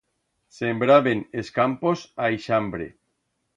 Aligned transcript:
Sembraben 0.59 1.21
es 1.43 1.53
campos 1.59 2.07
a 2.29 2.33
ixambre. 2.41 2.91